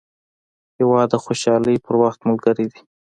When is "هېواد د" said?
0.77-1.15